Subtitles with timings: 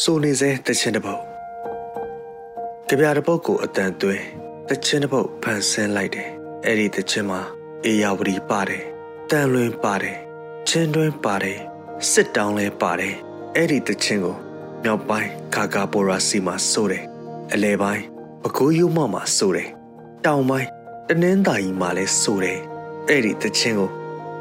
[0.00, 1.20] စိုးနေစေတချင်တစ်ပုတ်
[2.88, 4.24] ကြပြတစ်ပုတ်ကိုအတန်သွင်း
[4.68, 6.28] တချင်တစ်ပုတ်ဖန်ဆင်းလိုက်တယ်
[6.64, 7.40] အဲ့ဒီတချင်မှာ
[7.84, 8.84] အေယာဝတီပါတယ်
[9.30, 10.16] တန်လွင်ပါတယ်
[10.68, 11.58] ချင်းတွင်းပါတယ်
[12.10, 13.14] စစ်တောင်းလဲပါတယ်
[13.54, 14.36] အဲ့ဒီတချင်ကို
[14.82, 17.04] မြောက်ပိုင်းခါကာပိုရာစီမှာစိုးတယ်
[17.52, 18.02] အလဲပိုင်း
[18.42, 19.68] ပကိုးရုံမောက်မှာစိုးတယ်
[20.24, 20.68] တောင်ပိုင်း
[21.08, 22.58] တနင်းသာကြီးမှာလဲစိုးတယ်
[23.08, 23.90] အဲ့ဒီတချင်ကို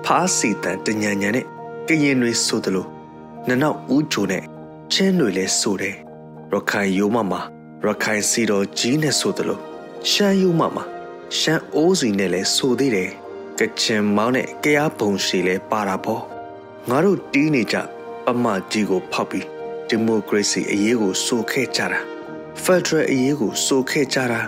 [0.05, 1.45] ဖားစီတန်တညံညံနဲ့
[1.87, 2.89] ကရင်တွေစိုးတယ်လို့
[3.47, 4.43] နနောက်ဦးချိုနဲ့
[4.93, 5.95] ချင်းတွေလဲစိုးတယ်
[6.51, 7.41] ရခိုင်ယိုမမှာ
[7.85, 9.59] ရခိုင်စီတော်ကြီးနဲ့ဆိုသလို
[10.09, 10.83] ရှမ်းယုံမမှာ
[11.37, 13.09] ရှမ်းအိုးစီနဲ့လဲဆိုသေးတယ်
[13.59, 16.23] ကချင်မောင်းနဲ့ကြရားဘုံရှိလဲပါတာပေါ့
[16.89, 17.77] ငါတို့တီးနေကြ
[18.25, 19.45] ပမကြီးကိုဖောက်ပြီး
[19.87, 21.99] ဒီမိုကရေစီအရေးကိုဆိုခဲ့ကြတာ
[22.63, 24.41] ဖက်ဒရယ်အရေးကိုဆိုခဲ့ကြတာ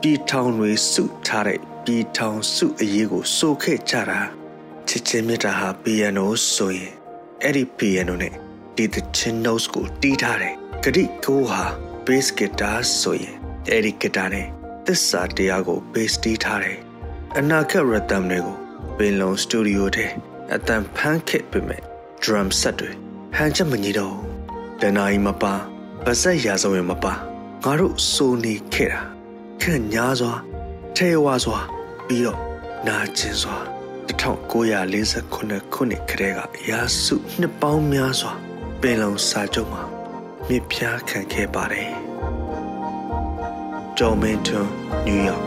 [0.00, 4.20] ပြည်ထောင်တွေစုထားတဲ့ပြည်ထောင်စုအရေးကိုဆိုခဲ့ကြတာ
[4.88, 6.92] ချစ်ချင်းမြတ်တာဟာ piano ဆိုရင်
[7.42, 8.34] အဲ့ဒီ piano နဲ့
[8.76, 11.62] ဒီသချင်း notes ကိုတီးထားတယ်ဂရိကိုဟာ
[12.06, 13.36] bass guitar ဆိုရင်
[13.70, 14.46] အဲ့ဒီ guitar နဲ့
[14.86, 16.78] သစ္စာတရားကို bass တီးထားတယ်
[17.38, 18.56] အနာဂတ် rhythm တွေကို
[18.98, 20.06] ပင်လုံ studio ထဲ
[20.54, 21.82] အတန်ဖန်းခစ်ပေမဲ့
[22.22, 22.90] drum set တွေ
[23.36, 24.16] ဟန်ချက်မညီတော့
[24.80, 25.54] တနာကြီးမပါ
[26.06, 27.12] ဗစက်ရာဇဝင်မပါ
[27.64, 29.00] ငါတို့စိုးနေခဲ့တာ
[29.62, 30.32] ခန့်ညားစွာ
[30.96, 31.58] ထဲဝါစွာ
[32.06, 32.40] ပြီးတော့
[32.86, 33.56] နာကျင်စွာ
[34.08, 38.32] 1948ခုနှစ်ခရဲကအရာစုနှစ်ပေါင်းများစွာ
[38.88, 39.82] ပင်လုံစာချုပ်မှာ
[40.48, 41.90] မြစ်ဖျားခံခဲ့ပါတယ်။
[43.98, 44.68] ဂျော်မင်တွန်
[45.06, 45.44] နယူးယောက်